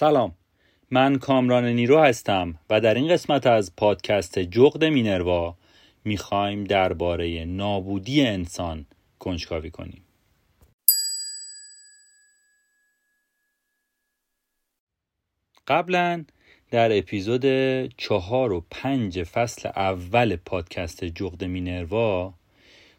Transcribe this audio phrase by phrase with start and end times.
[0.00, 0.34] سلام.
[0.90, 5.56] من کامران نیرو هستم و در این قسمت از پادکست جغد مینروا
[6.04, 8.86] می‌خوایم درباره نابودی انسان
[9.18, 10.04] کنجکاوی کنیم.
[15.66, 16.24] قبلا
[16.70, 17.44] در اپیزود
[17.96, 22.34] چهار و پنج فصل اول پادکست جغد مینروا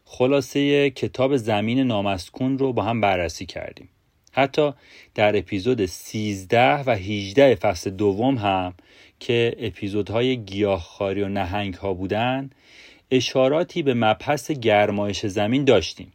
[0.06, 3.90] خلاصه کتاب زمین نامسکون رو با هم بررسی کردیم.
[4.32, 4.72] حتی
[5.16, 8.74] در اپیزود 13 و 18 فصل دوم هم
[9.20, 12.50] که اپیزودهای گیاهخواری و نهنگ ها بودن
[13.12, 16.12] اشاراتی به مبحث گرمایش زمین داشتیم.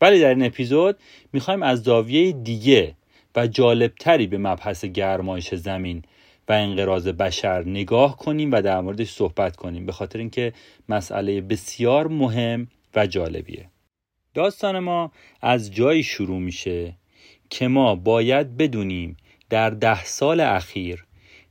[0.00, 0.98] ولی در این اپیزود
[1.32, 2.94] می‌خوایم از زاویه دیگه
[3.36, 6.02] و جالبتری به مبحث گرمایش زمین
[6.48, 10.52] و انقراض بشر نگاه کنیم و در موردش صحبت کنیم به خاطر اینکه
[10.88, 13.66] مسئله بسیار مهم و جالبیه.
[14.34, 16.94] داستان ما از جایی شروع میشه
[17.50, 19.16] که ما باید بدونیم
[19.50, 21.04] در ده سال اخیر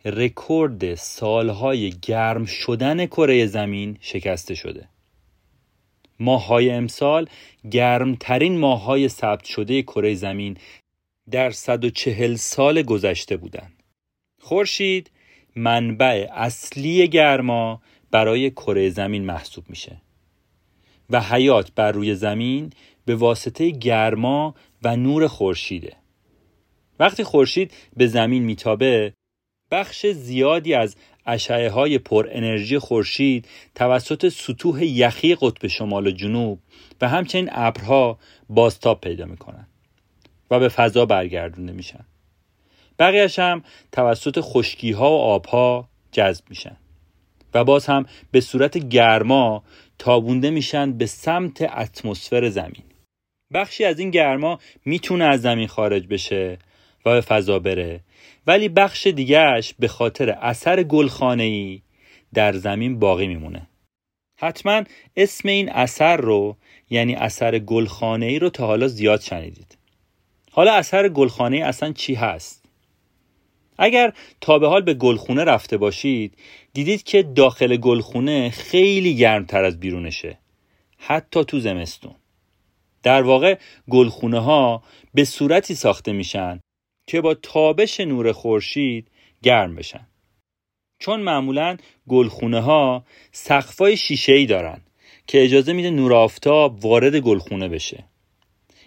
[0.06, 4.88] رکورد سالهای گرم شدن کره زمین شکسته شده
[6.20, 7.28] ماهای امسال
[7.72, 10.58] گرمترین ماهای ثبت شده کره زمین
[11.32, 13.84] در 140 سال گذشته بودند.
[14.42, 15.12] خورشید
[15.56, 17.82] منبع اصلی گرما
[18.12, 20.02] برای کره زمین محسوب میشه
[21.10, 22.74] و حیات بر روی زمین
[23.06, 25.96] به واسطه گرما و نور خورشیده.
[27.00, 29.14] وقتی خورشید به زمین میتابه
[29.72, 30.96] بخش زیادی از
[31.26, 36.60] اشعه های پر انرژی خورشید توسط سطوح یخی قطب شمال و جنوب
[37.02, 39.68] و همچنین ابرها بازتاب پیدا می‌کنن
[40.52, 42.06] و به فضا برگردونده میشن.
[43.00, 46.78] بقیهش هم توسط خشکی ها و آبها جذب میشن
[47.54, 49.64] و باز هم به صورت گرما
[50.00, 52.84] تابونده میشن به سمت اتمسفر زمین.
[53.56, 56.58] بخشی از این گرما می‌تونه از زمین خارج بشه
[57.06, 58.00] و به فضا بره.
[58.48, 61.82] ولی بخش دیگهش به خاطر اثر گلخانه ای
[62.34, 63.68] در زمین باقی میمونه.
[64.38, 64.84] حتما
[65.16, 66.58] اسم این اثر رو
[66.90, 69.78] یعنی اثر گلخانه ای رو تا حالا زیاد شنیدید.
[70.52, 72.66] حالا اثر گلخانه ای اصلا چی هست؟
[73.78, 76.34] اگر تا به حال به گلخونه رفته باشید
[76.74, 80.38] دیدید که داخل گلخونه خیلی گرمتر از بیرونشه.
[80.98, 82.16] حتی تو زمستون.
[83.06, 83.58] در واقع
[83.90, 84.84] گلخونه ها
[85.14, 86.60] به صورتی ساخته میشن
[87.08, 89.08] که با تابش نور خورشید
[89.44, 90.08] گرم بشن.
[91.00, 91.78] چون معمولا
[92.10, 94.82] گلخونه ها سقفای شیشه ای دارن
[95.28, 98.04] که اجازه میده نور آفتاب وارد گلخونه بشه.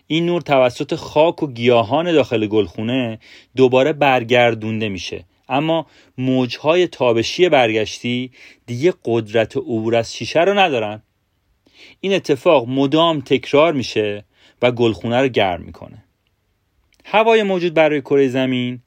[0.07, 3.19] این نور توسط خاک و گیاهان داخل گلخونه
[3.57, 5.25] دوباره برگردونده میشه.
[5.49, 5.87] اما
[6.19, 8.31] موجهای تابشی برگشتی
[8.67, 11.03] دیگه قدرت عبور از شیشه رو ندارن.
[12.01, 14.25] این اتفاق مدام تکرار میشه
[14.63, 16.05] و گلخونه رو گرم می‌کنه.
[17.05, 18.81] هوای موجود برای کره زمین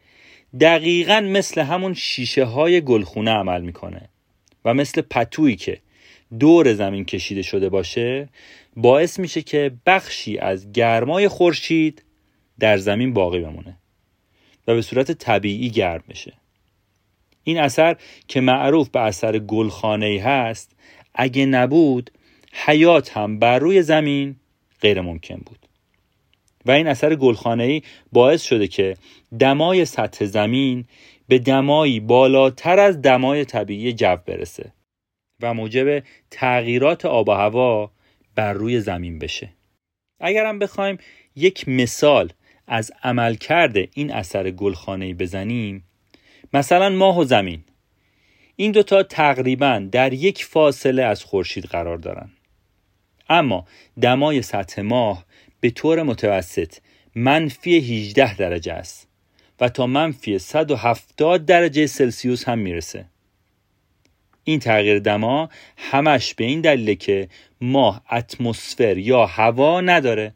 [0.59, 4.09] دقیقا مثل همون شیشه های گلخونه عمل می‌کنه
[4.65, 5.81] و مثل پتویی که
[6.39, 8.29] دور زمین کشیده شده باشه
[8.75, 12.03] باعث میشه که بخشی از گرمای خورشید
[12.59, 13.77] در زمین باقی بمونه
[14.67, 16.33] و به صورت طبیعی گرم بشه.
[17.43, 17.95] این اثر
[18.27, 20.75] که معروف به اثر گلخانه ای هست
[21.15, 22.11] اگه نبود
[22.53, 24.35] حیات هم بر روی زمین
[24.81, 25.59] غیر ممکن بود.
[26.65, 27.81] و این اثر گلخانه ای
[28.11, 28.97] باعث شده که
[29.39, 30.85] دمای سطح زمین
[31.27, 34.73] به دمایی بالاتر از دمای طبیعی جو برسه
[35.41, 37.91] و موجب تغییرات آب و هوا
[38.35, 39.49] بر روی زمین بشه.
[40.19, 40.97] اگرم بخوایم
[41.35, 42.29] یک مثال
[42.67, 45.83] از عملکرد این اثر گلخانه بزنیم
[46.53, 47.63] مثلا ماه و زمین.
[48.55, 52.29] این دوتا تقریبا در یک فاصله از خورشید قرار دارن.
[53.31, 53.65] اما
[54.01, 55.25] دمای سطح ماه
[55.59, 56.77] به طور متوسط
[57.15, 59.07] منفی 18 درجه است
[59.59, 63.05] و تا منفی 170 درجه سلسیوس هم می‌رسه.
[64.43, 67.29] این تغییر دما همش به این دلیله که
[67.61, 70.33] ماه اتمسفر یا هوا نداره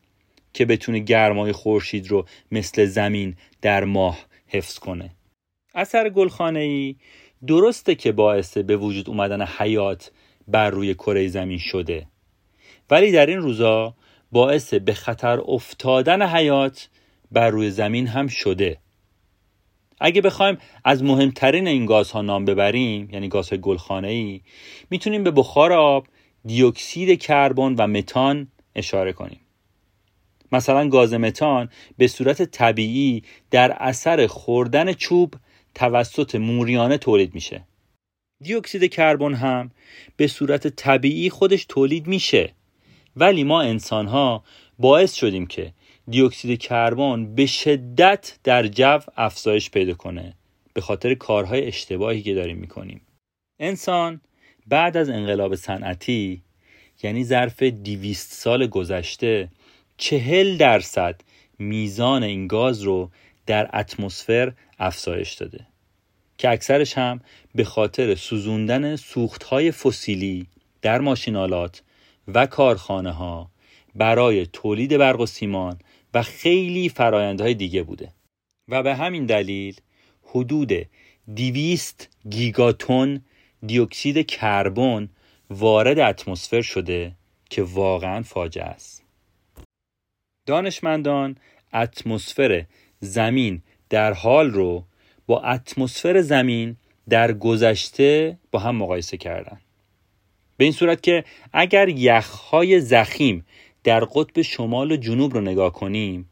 [0.54, 5.10] که بتونه گرمای خورشید رو مثل زمین در ماه حفظ کنه.
[5.76, 6.96] اثر گلخانه ای
[7.48, 10.12] درسته که باعث به وجود اومدن حیات
[10.48, 12.08] بر روی کره زمین شده.
[12.90, 13.96] ولی در این روزا
[14.32, 16.90] باعث به خطر افتادن حیات
[17.32, 18.78] بر روی زمین هم شده.
[20.00, 24.42] اگه بخوایم از مهمترین این گازها نام ببریم یعنی گازهای گلخانه ای
[24.90, 26.08] می‌تونیم به بخار آب
[26.46, 29.40] دیوکسید کربن و متان اشاره کنیم.
[30.52, 35.34] مثلا گاز متان به صورت طبیعی در اثر خوردن چوب
[35.76, 37.64] توسط موریانه تولید میشه.
[38.44, 39.72] دیوکسید کربن هم
[40.18, 42.54] به صورت طبیعی خودش تولید میشه.
[43.16, 44.44] ولی ما انسان ها
[44.80, 45.74] باعث شدیم که
[46.08, 50.34] دیوکسید کربن به شدت در جو افزایش پیدا کنه
[50.74, 53.02] به خاطر کارهای اشتباهی که داریم می‌کنیم.
[53.60, 54.22] انسان
[54.68, 56.42] بعد از انقلاب صنعتی
[57.04, 59.50] یعنی ظرف دیویست سال گذشته
[59.98, 61.22] چهل درصد
[61.60, 63.10] میزان این گاز رو
[63.46, 65.68] در اتمسفر افزایش داده
[66.38, 67.22] که اکثرش هم
[67.56, 70.48] به خاطر سوزوندن سوختهای فسیلی
[70.82, 71.82] در ماشینالات
[72.27, 73.51] و کارخانه ها
[73.95, 75.80] برای تولید برق و سیمان
[76.13, 78.12] و خیلی فرایندهای دیگه بوده.
[78.68, 79.81] و به همین دلیل
[80.24, 80.72] حدود
[81.36, 83.22] 200 گیگاتون
[83.66, 85.10] دیوکسید کربن
[85.50, 87.16] وارد اتمسفر شده
[87.50, 89.04] که واقعا فاجعه است.
[90.45, 91.38] دانشمندان
[91.74, 92.66] اتمسفر
[93.00, 94.86] زمین در حال رو
[95.27, 96.77] با اتمسفر زمین
[97.10, 99.60] در گذشته با هم مقایسه کردن.
[100.57, 101.24] به این صورت که
[101.54, 103.46] اگر یخهای زخیم
[103.84, 106.30] در قطب شمال و جنوب رو نگاه کنیم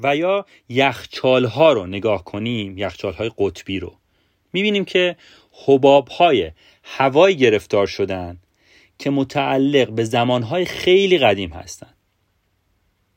[0.00, 3.98] و یا یخچالها رو نگاه کنیم یخچالهای قطبی رو
[4.52, 5.16] می‌بینیم که
[5.66, 6.50] حبابهای
[6.82, 8.38] هوایی گرفتار شدن
[8.98, 11.96] که متعلق به زمانهای خیلی قدیم هستند.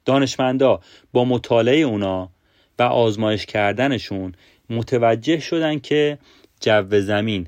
[0.06, 0.80] دانشمندا
[1.14, 2.30] با مطالعه اونا
[2.80, 4.36] و آزمایش کردنشون
[4.70, 6.18] متوجه شدن که
[6.62, 7.48] جو زمین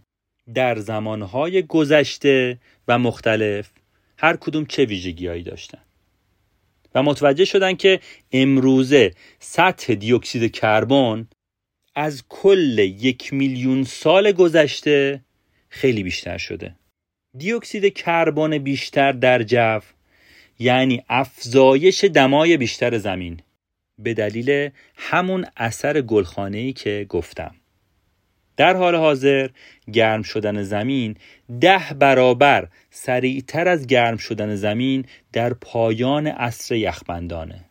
[0.54, 2.60] در زمانهای گذشته
[2.90, 3.70] و مختلف
[4.18, 5.82] هر کدوم چه ویژگیهایی داشتن.
[6.96, 8.00] و متوجه شدن که
[8.32, 11.28] امروزه سطح دیوکسید کربن
[11.96, 15.22] از کل یک میلیون سال گذشته
[15.70, 16.76] خیلی بیشتر شده.
[17.38, 19.80] دیوکسید کربن بیشتر در جو
[20.60, 23.40] یعنی افزایش دمای بیشتر زمین
[24.00, 27.56] به دلیل همون اثر گلخانه‌ای که گفتم.
[28.60, 29.50] در حال حاضر
[29.94, 31.16] گرم شدن زمین
[31.62, 37.66] ده برابر سریعتر از گرم شدن زمین در پایان عصر یخبندانه.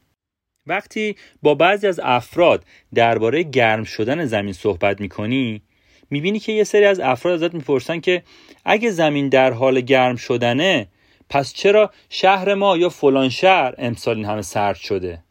[0.66, 2.64] وقتی با بعضی از افراد
[2.94, 5.62] درباره گرم شدن زمین صحبت می‌کنی
[6.10, 8.22] می‌بینی که یه سری از افراد ازت می‌پرسن که
[8.64, 10.88] اگه زمین در حال گرم شدنه
[11.30, 15.22] پس چرا شهر ما یا فلان شهر امسال این همه سرد شده؟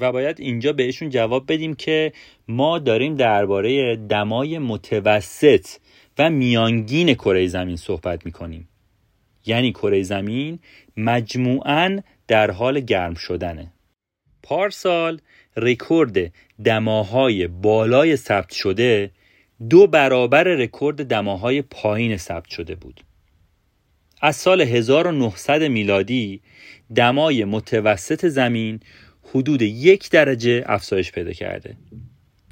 [0.00, 2.12] و باید اینجا بهشون جواب بدیم که
[2.48, 5.66] ما داریم درباره دمای متوسط
[6.18, 8.68] و میانگین کره زمین صحبت می‌کنیم.
[9.46, 10.58] یعنی کره زمین
[10.96, 13.72] مجموعاً در حال گرم شدنه.
[14.42, 15.20] پارسال
[15.56, 16.32] رکورد
[16.64, 19.10] دماهای بالای ثبت شده
[19.70, 23.00] دو برابر رکورد دماهای پایین ثبت شده بود.
[24.20, 26.40] از سال 1900 میلادی
[26.94, 28.80] دمای متوسط زمین
[29.34, 31.76] حدود یک درجه افزایش پیدا کرده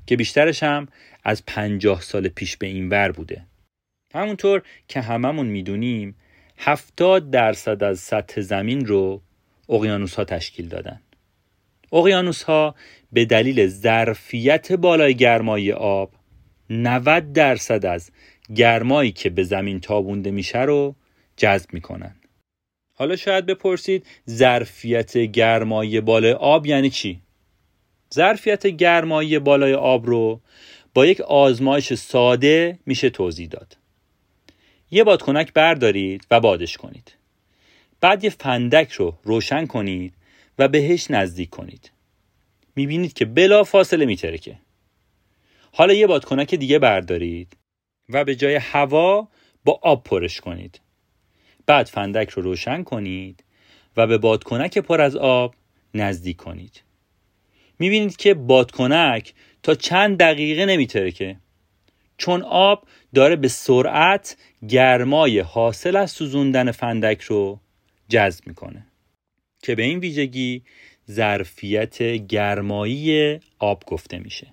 [0.07, 0.89] که بیشترش هم
[1.25, 3.45] از پنجاه سال پیش به این ور بوده.
[4.15, 6.17] همونطور که هممون می‌دونیم
[6.59, 9.23] هفتاد درصد از سطح زمین رو
[9.69, 11.01] اقیانوس ها تشکیل دادن.
[11.93, 12.75] اقیانوس ها
[13.13, 16.13] به دلیل ظرفیت بالای گرمایی آب
[16.71, 18.11] 90 درصد از
[18.55, 20.97] گرمایی که به زمین تابونده میشه رو
[21.37, 22.18] جذب می‌کنن.
[22.99, 27.21] حالا شاید بپرسید ظرفیت گرمایی بالای آب یعنی چی؟
[28.15, 30.41] ظرفیت گرمایی بالای آب رو
[30.95, 33.77] با یک آزمایش ساده میشه توضیح داد.
[34.91, 37.15] یه بادکنک بردارید و بادش کنید.
[38.01, 40.15] بعد یه فندک رو روشن کنید
[40.59, 41.91] و بهش نزدیک کنید.
[42.77, 44.59] می‌بینید که بلا فاصله میترکه.
[45.73, 47.57] حالا یه بادکنک دیگه بردارید
[48.09, 49.29] و به جای هوا
[49.65, 50.81] با آب پرش کنید.
[51.69, 53.45] بعد فندک رو روشن کنید
[53.97, 55.55] و به بادکنک پر از آب
[55.95, 56.83] نزدیک کنید.
[57.79, 61.37] می‌بینید که بادکنک تا چند دقیقه نمیترکه.
[62.19, 62.85] چون آب
[63.15, 64.37] داره به سرعت
[64.69, 67.61] گرمای حاصل از سوزوندن فندک رو
[68.09, 68.87] جذب می‌کنه
[69.63, 70.63] که به این ویژگی
[71.11, 74.47] ظرفیت گرمایی آب گفته میشه.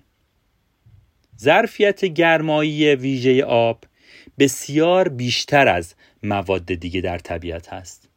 [1.40, 3.84] ظرفیت گرمایی ویژه آب
[4.38, 8.08] بسیار بیشتر از مواد دیگه در طبیعت هست.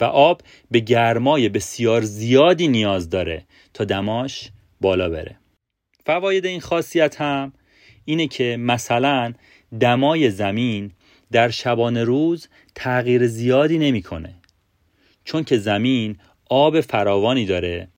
[0.00, 3.44] و آب به گرمای بسیار زیادی نیاز داره
[3.74, 5.36] تا دماش بالا بره.
[6.06, 7.52] فواید این خاصیت هم
[8.04, 9.34] اینه که مثلا
[9.80, 10.92] دمای زمین
[11.32, 14.34] در شبانه روز تغییر زیادی نمی‌کنه
[15.24, 16.16] چون که زمین
[16.50, 17.88] آب فراوانی داره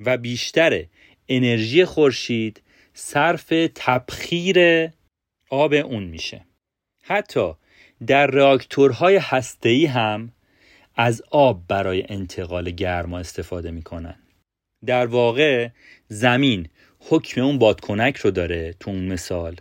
[0.00, 0.84] و بیشتر
[1.28, 2.62] انرژی خورشید
[2.94, 4.88] صرف تبخیر
[5.50, 6.47] آب اون میشه.
[7.10, 7.52] حتی
[8.06, 10.32] در راکتورهای هسته‌ای هم
[10.96, 14.14] از آب برای انتقال گرما استفاده می‌کنن.
[14.86, 15.68] در واقع
[16.08, 16.68] زمین
[17.00, 19.56] حکم اون بادکنک رو داره تو اون مثال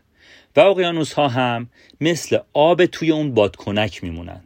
[0.56, 1.70] و اقیانوس ها هم
[2.02, 4.44] مثل آب توی اون بادکنک میمونن.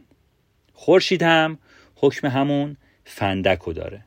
[0.72, 1.58] خورشید هم
[1.94, 4.04] حکم همون فندک رو داره.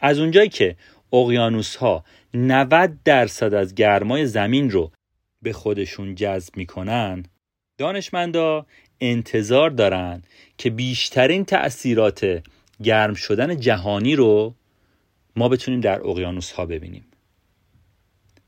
[0.00, 0.76] از اونجایی که
[1.12, 2.04] اقیانوس ها
[2.34, 4.92] 90 درصد از گرمای زمین رو
[5.42, 7.24] به خودشون جذب می‌کنن
[7.78, 8.66] دانشمندا
[9.00, 10.22] انتظار دارن
[10.58, 12.42] که بیشترین تأثیرات
[12.82, 14.54] گرم شدن جهانی رو
[15.36, 17.04] ما بتونیم در اقیانوس ها ببینیم.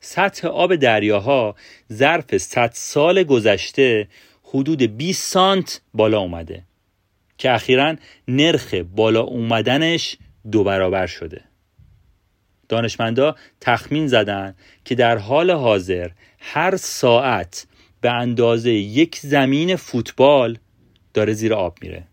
[0.00, 1.54] سطح آب دریاها
[1.92, 4.09] ظرف 100 سال گذشته
[4.42, 6.62] حدود 20 سانت بالا اومده
[7.38, 7.97] که اخیرا
[8.28, 10.16] نرخ بالا اومدنش
[10.50, 11.45] دو برابر شده.
[12.68, 14.54] دانشمندا تخمین زدن
[14.85, 17.66] که در حال حاضر هر ساعت
[18.00, 20.59] به اندازه یک زمین فوتبال
[21.15, 22.05] داره زیر آب میره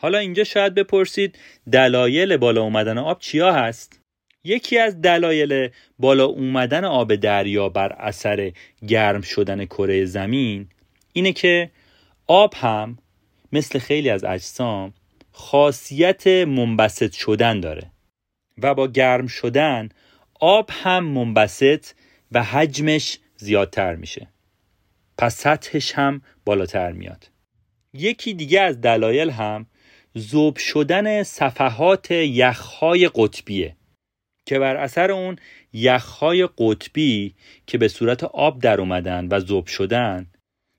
[0.00, 1.38] حالا اینجا شاید بپرسید
[1.72, 4.00] دلایل بالا اومدن آب چیا هست؟
[4.44, 8.52] یکی از دلایل بالا اومدن آب دریا بر اثر
[8.88, 10.68] گرم شدن کره زمین
[11.12, 11.70] اینه که
[12.26, 12.98] آب هم
[13.52, 14.94] مثل خیلی از اجسام
[15.32, 17.90] خاصیت منبسط شدن داره
[18.62, 19.88] و با گرم شدن
[20.40, 21.86] آب هم منبسط
[22.32, 24.28] و حجمش زیادتر میشه
[25.18, 27.30] پس سطحش هم بالاتر میاد.
[27.92, 29.66] یکی دیگه از دلایل هم
[30.14, 33.76] زوب شدن صفحات یخهای قطبیه
[34.46, 35.36] که بر اثر اون
[35.72, 37.34] یخهای قطبی
[37.66, 40.26] که به صورت آب در اومدن و زوب شدن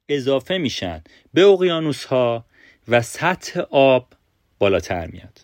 [0.10, 1.04] اضافه میشن
[1.34, 2.46] به اقیانوس ها
[2.88, 4.14] و سطح آب
[4.60, 5.40] بالاتر میاد.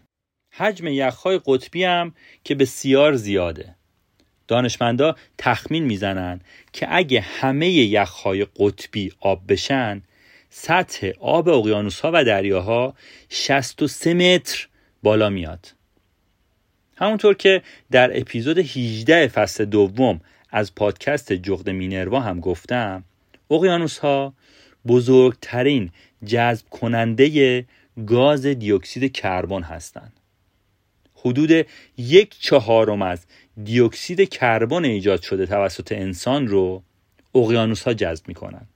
[0.52, 3.76] حجم یخهای قطبی هم که بسیار زیاده.
[4.54, 6.42] دانشمندا تخمین می‌زنن
[6.74, 10.02] که اگه همه یخهای قطبی آب بشن
[10.50, 12.94] سطح آب اقیانوس ها و دریاها
[13.30, 14.68] 63 متر
[15.04, 15.74] بالا میاد
[16.96, 23.04] همونطور که در اپیزود 18 فصل دوم از پادکست جغد مینروا هم گفتم
[23.52, 24.34] اقیانوس ها
[24.88, 25.92] بزرگترین
[26.26, 27.66] جذب کننده
[28.08, 30.20] گاز دیوکسید کربن هستند.
[31.26, 31.66] حدود
[31.98, 33.26] یک چهارم از
[33.64, 36.84] دیوکسید کربن ایجاد شده توسط انسان رو
[37.36, 38.68] اقیانوس ها جذب می کنند.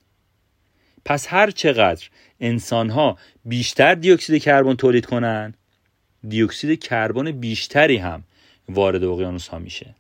[1.06, 2.06] پس هر چقدر
[2.40, 5.58] انسان ها بیشتر دیوکسید کربن تولید کنند
[6.28, 8.24] دیوکسید کربن بیشتری هم
[8.70, 9.96] وارد اقیانوس ها میشه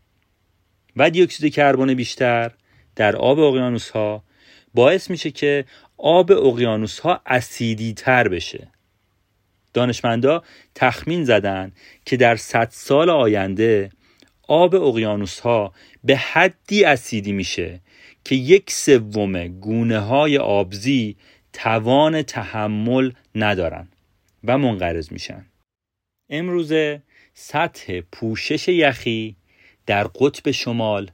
[0.96, 2.52] و دیوکسید کربن بیشتر
[2.96, 4.24] در آب اقیانوس ها
[4.74, 5.66] باعث میشه که
[5.98, 8.68] آب اقیانوس ها اسیدی تر بشه
[9.78, 10.44] دانشمندا
[10.76, 11.72] تخمین زدن
[12.06, 13.90] که در 100 سال آینده
[14.48, 17.82] آب اقیانوس ها به حدی اسیدی میشه
[18.24, 21.16] که یک سوم گونه های آبزی
[21.54, 23.88] توان تحمل ندارن
[24.44, 25.46] و منقرض میشن.
[26.30, 27.02] امروزه
[27.34, 29.36] سطح پوشش یخی
[29.86, 31.12] در قطب شمال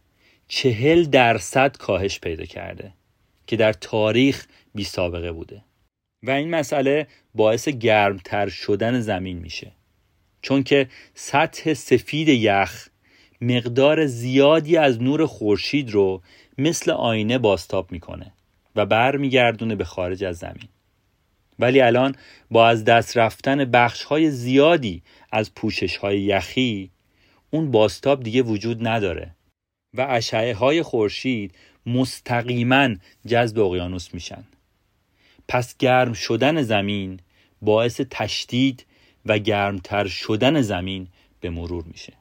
[0.47, 2.93] چهل درصد کاهش پیدا کرده
[3.47, 5.63] که در تاریخ بی سابقه بوده.
[6.23, 9.71] و این مسئله باعث گرمتر شدن زمین میشه.
[10.41, 12.87] چون که سطح سفید یخ
[13.41, 16.21] مقدار زیادی از نور خورشید رو
[16.57, 18.31] مثل آینه باستاب می‌کنه
[18.75, 20.69] و برمیگردونه به خارج از زمین.
[21.59, 22.15] ولی الان
[22.51, 26.91] با از دست رفتن بخش های زیادی از پوشش های یخی
[27.49, 29.35] اون باستاب دیگه وجود نداره
[29.93, 32.89] و اشعه های خورشید مستقیما
[33.27, 34.43] جذب اقیانوس میشن.
[35.47, 37.19] پس گرم شدن زمین
[37.61, 38.85] باعث تشدید
[39.25, 41.07] و گرمتر شدن زمین
[41.39, 42.13] به مرور میشه.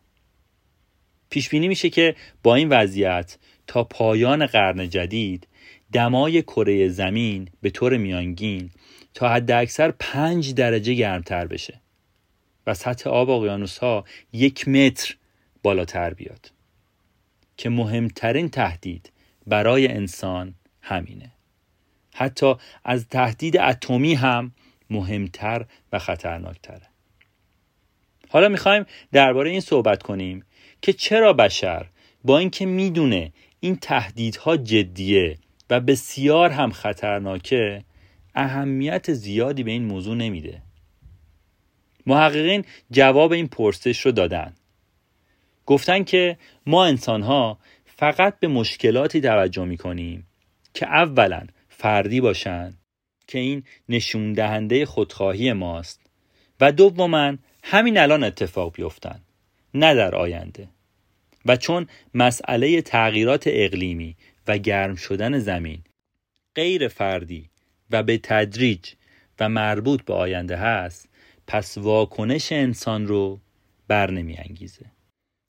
[1.30, 5.46] پیش بینی میشه که با این وضعیت تا پایان قرن جدید
[5.92, 8.70] دمای کره زمین به طور میانگین
[9.14, 11.80] تا حد اکثر پنج درجه گرمتر بشه
[12.66, 15.16] و سطح آب اقیانوس ها یک متر
[15.62, 16.52] بالاتر بیاد
[17.56, 19.12] که مهمترین تهدید
[19.46, 21.30] برای انسان همینه.
[22.14, 22.54] حتی
[22.84, 24.52] از تهدید اتمی هم
[24.90, 26.82] مهمتر و خطرناکتره.
[28.28, 30.44] حالا می‌خوایم درباره این صحبت کنیم
[30.82, 31.86] که چرا بشر
[32.24, 35.38] با اینکه می‌دونه این تهدیدها جدیه
[35.70, 37.84] و بسیار هم خطرناکه
[38.34, 40.62] اهمیت زیادی به این موضوع نمیده.
[42.06, 44.54] محققین جواب این پرسش رو دادن.
[45.66, 50.26] گفتن که ما انسان ها فقط به مشکلاتی توجه می کنیم
[50.74, 51.46] که اولا
[51.82, 52.78] فردی باشند
[53.26, 56.00] که این نشون دهنده خودخواهی ماست
[56.60, 59.20] و دوما همین الان اتفاق بیفتن
[59.74, 60.68] نه در آینده
[61.46, 65.78] و چون مسئله تغییرات اقلیمی و گرم شدن زمین
[66.54, 67.50] غیر فردی
[67.90, 68.92] و به تدریج
[69.40, 71.08] و مربوط به آینده هست
[71.46, 73.40] پس واکنش انسان رو
[73.88, 74.86] بر نمی انگیزه.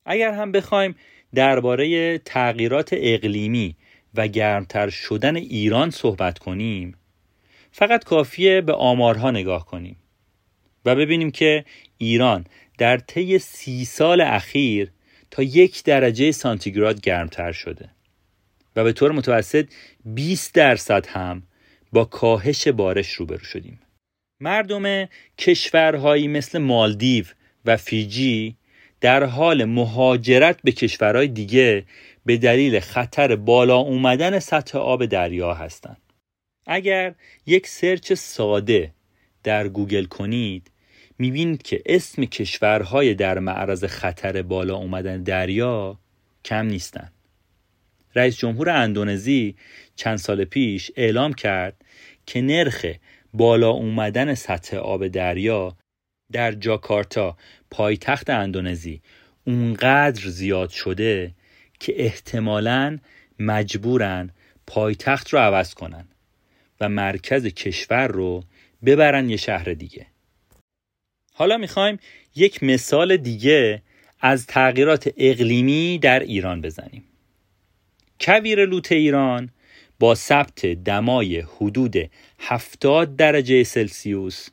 [0.06, 0.96] اگر هم بخوایم
[1.36, 3.76] درباره تغییرات اقلیمی
[4.16, 6.96] و گرمتر شدن ایران صحبت کنیم
[7.72, 9.96] فقط کافیه به آمارها نگاه کنیم
[10.86, 11.66] و ببینیم که
[11.98, 12.46] ایران
[12.78, 14.92] در طی سی سال اخیر
[15.32, 17.90] تا یک درجه سانتیگراد گرمتر شده
[18.76, 19.66] و به طور متوسط
[20.06, 21.44] 20 درصد هم
[21.92, 23.80] با کاهش بارش روبرو شدیم.
[24.40, 27.26] مردم کشورهایی مثل مالدیو
[27.66, 28.56] و فیجی
[29.02, 31.86] در حال مهاجرت به کشورهای دیگه
[32.26, 36.02] به دلیل خطر بالا اومدن سطح آب دریا هستند.
[36.66, 37.16] اگر
[37.46, 38.94] یک search ساده
[39.44, 40.72] در گوگل کنید
[41.20, 46.00] می‌بینید که اسم کشورهای در معرض خطر بالا اومدن دریا
[46.46, 47.14] کم نیستند.
[48.16, 49.56] رئیس جمهور اندونزی
[49.96, 51.86] چند سال پیش اعلام کرد
[52.26, 52.86] که نرخ
[53.34, 55.78] بالا اومدن سطح آب دریا
[56.32, 57.38] در جاکارتا
[57.72, 59.02] پایتخت اندونزی
[59.48, 61.34] اونقدر زیاد شده
[61.84, 63.00] که احتمالا
[63.40, 64.30] مجبورن
[64.68, 66.06] پایتخت رو عوض کنن
[66.82, 68.44] و مرکز کشور رو
[68.86, 70.06] ببرن یه شهر دیگه.
[71.34, 72.00] حالا می‌خوایم
[72.36, 73.82] یک مثال دیگه
[74.20, 77.04] از تغییرات اقلیمی در ایران بزنیم.
[78.22, 79.50] کویر لوت ایران
[80.00, 81.96] با ثبت دمای حدود
[82.40, 84.50] 70 درجه سلسیوس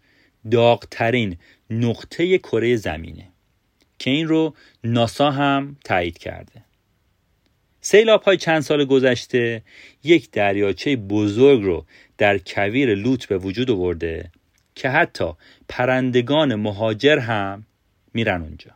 [0.50, 1.37] داغترین
[1.70, 3.28] نقطه کره زمینه
[3.98, 6.69] که این رو ناسا هم تایید کرده.
[7.81, 9.62] سیلاب های چند سال گذشته
[10.05, 11.87] یک دریاچه بزرگ رو
[12.19, 14.31] در کویر لوت به وجود آورده
[14.75, 15.33] که حتی
[15.69, 17.66] پرندگان مهاجر هم
[18.14, 18.71] میرن اونجا.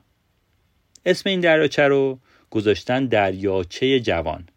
[1.06, 2.18] اسم این دریاچه رو
[2.50, 4.48] گذاشتن دریاچه جوان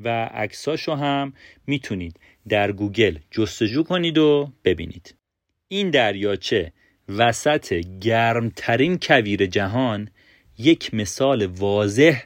[0.00, 1.32] و عکساشو هم
[1.66, 5.14] می‌تونید در گوگل جستجو کنید و ببینید.
[5.68, 6.72] این دریاچه
[7.08, 10.08] وسط گرمترین کویر جهان
[10.58, 12.22] یک مثال واضح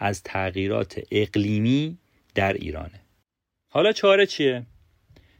[0.00, 1.98] از تغییرات اقلیمی
[2.34, 3.00] در ایرانه
[3.72, 4.66] حالا چاره چیه؟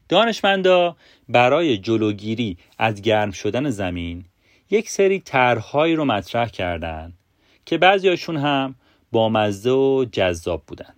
[0.09, 0.97] دانشمندا
[1.29, 4.25] برای جلوگیری از گرم شدن زمین
[4.71, 7.19] یک سری طرحهایی رو مطرح کردند
[7.67, 8.75] که بعضیاشون هم
[9.13, 10.95] بامزه و جذاب بودن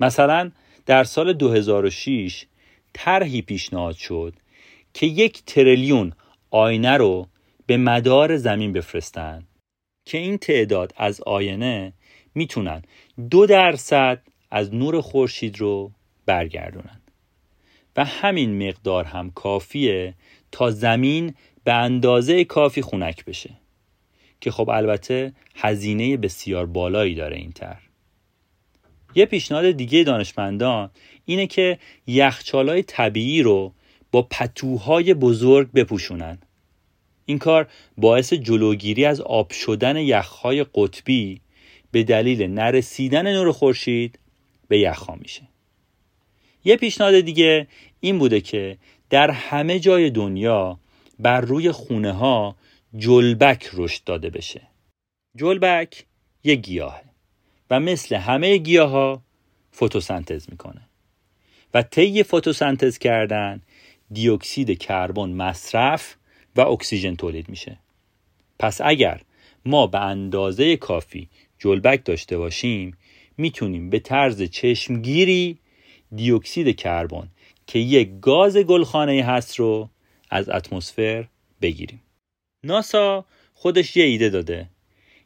[0.00, 0.50] مثلا
[0.86, 2.46] در سال 2006
[2.92, 4.34] طرحی پیشنهاد شد
[4.94, 6.12] که یک تریلیون
[6.50, 7.28] آینه رو
[7.66, 9.46] به مدار زمین بفرستن
[10.04, 11.92] که این تعداد از آینه
[12.36, 12.82] می‌تونن
[13.30, 15.92] دو درصد از نور خورشید رو
[16.26, 17.00] برگردونن.
[17.96, 20.14] و همین مقدار هم کافیه
[20.52, 23.50] تا زمین به اندازه کافی خونک بشه
[24.40, 27.76] که خب البته هزینه بسیار بالایی داره این تر
[29.14, 30.90] یه پیشنهاد دیگه دانشمندان
[31.24, 33.72] اینه که یخچالای طبیعی رو
[34.12, 36.38] با پتوهای بزرگ بپوشونن.
[37.26, 41.40] این کار باعث جلوگیری از آب شدن یخهای قطبی
[41.96, 44.18] به دلیل نرسیدن نور خورشید
[44.68, 45.42] به یخها میشه.
[46.64, 47.66] یه پیشنهاد دیگه
[48.00, 48.78] این بوده که
[49.10, 50.78] در همه جای دنیا
[51.18, 52.56] بر روی خونه ها
[52.96, 54.62] جلبک رشد داده بشه.
[55.36, 56.04] جلبک
[56.44, 57.04] یه گیاهه
[57.70, 59.22] و مثل همه گیاه ها
[59.74, 60.82] فتوسنتز می‌کنه
[61.74, 63.62] و طی فتوسنتز کردن
[64.10, 66.16] دیوکسید کربن مصرف
[66.56, 67.78] و اکسیژن تولید میشه.
[68.58, 69.20] پس اگر
[69.66, 72.96] ما به اندازه کافی جلبک داشته باشیم
[73.36, 75.58] می‌تونیم به طرز چشمگیری
[76.14, 77.28] دیوکسید کربن
[77.66, 79.90] که یک گاز گلخانه هست رو
[80.30, 81.26] از اتمسفر
[81.62, 82.02] بگیریم.
[82.64, 84.68] ناسا خودش یه ایده داده.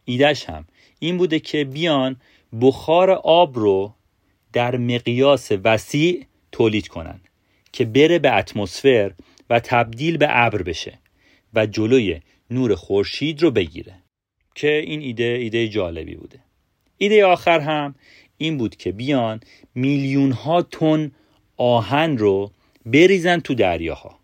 [0.05, 0.65] ایدهش هم
[0.99, 2.17] این بوده که بیان
[2.61, 3.95] بخار آب رو
[4.53, 7.21] در مقیاس وسیع تولید کنن
[7.73, 9.13] که بره به اتمسفر
[9.51, 10.99] و تبدیل به ابر بشه
[11.55, 13.95] و جلوی نور خورشید رو بگیره.
[14.55, 16.41] که این ایده ایده جالبی بوده.
[16.99, 17.95] ایده آخر هم
[18.39, 19.41] این بود که بیان
[19.75, 21.13] میلیون ها تن
[21.57, 22.51] آهن رو
[22.87, 24.19] بریزن تو دریاها.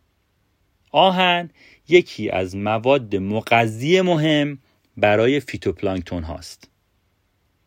[0.93, 1.51] آهن
[1.89, 4.59] یکی از مواد مغذی مهم
[4.97, 6.71] برای فیتوپلانکتون هاست.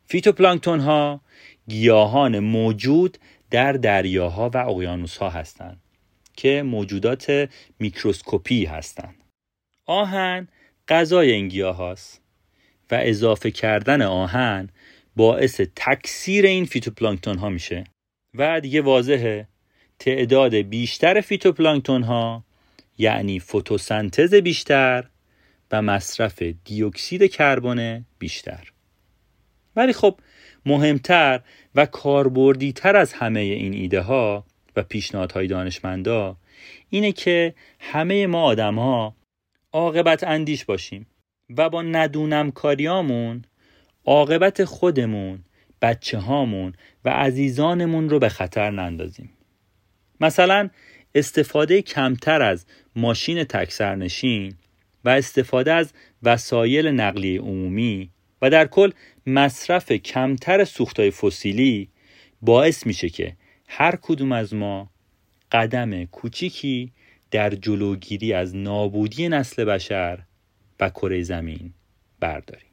[0.07, 1.21] فیتوپلانکتون ها
[1.67, 3.17] گیاهان موجود
[3.51, 5.81] در دریاها و اقیانوس ها هستند
[6.33, 9.15] که موجودات میکروسکوپی هستند
[9.85, 10.47] آهن
[10.87, 12.21] غذای این گیاه هاست
[12.91, 14.69] و اضافه کردن آهن
[15.15, 17.83] باعث تکثیر این فیتوپلانکتون ها میشه.
[18.33, 19.47] و دیگه واضحه
[19.99, 22.43] تعداد بیشتر فیتوپلانکتون ها
[22.97, 25.09] یعنی فتوسنتز بیشتر
[25.71, 28.71] و مصرف دیوکسید کربن بیشتر.
[29.75, 30.19] ولی خب
[30.65, 31.41] مهمتر
[31.75, 36.37] و کاربردی تر از همه این ایده ها و پیشنهادهای دانشمندا
[36.89, 39.15] اینه که همه ما آدم ها
[39.71, 41.05] عاقبت اندیش باشیم.
[41.57, 43.45] و با ندونم کاریامون
[44.05, 45.39] عاقبت خودمون
[45.81, 46.73] بچه هامون
[47.05, 49.29] و عزیزانمون رو به خطر نندازیم.
[50.21, 50.69] مثلا
[51.15, 54.53] استفاده کمتر از ماشین تکسرنشین
[55.05, 58.09] و استفاده از وسایل نقلیه عمومی
[58.41, 58.91] و در کل
[59.25, 61.89] مصرف کمتر سوختای فسیلی
[62.41, 63.35] باعث میشه که
[63.67, 64.89] هر کدوم از ما
[65.51, 66.91] قدم کوچیکی
[67.31, 70.19] در جلوگیری از نابودی نسل بشر
[70.79, 71.73] و کره زمین
[72.19, 72.69] برداریم.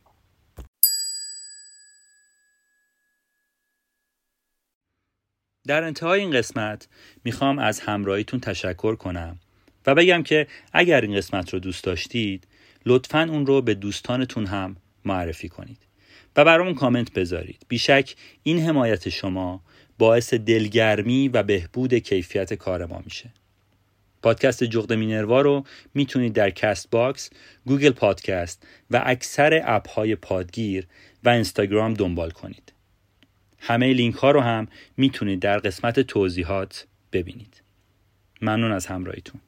[5.67, 6.89] در انتهای این قسمت
[7.25, 9.41] می‌خوام از همراهیتون تشکر کنم
[9.87, 12.47] و بگم که اگر این قسمت رو دوست داشتید
[12.87, 15.87] لطفا اون رو به دوستانتون هم معرفی کنید
[16.37, 17.67] و برامون کامنت بذارید.
[17.69, 19.63] بیشک این حمایت شما
[19.99, 23.31] باعث دلگرمی و بهبود کیفیت کار ما میشه.
[24.27, 27.31] پادکست جغد مینروا رو می‌تونید در Castbox،
[27.67, 30.87] Google Podcast و اکثر app های پادگیر
[31.25, 32.73] و اینستاگرام دنبال کنید.
[33.59, 37.63] همه لینک ها رو هم می‌تونید در قسمت توضیحات ببینید.
[38.43, 39.41] ممنون از همراهیتون.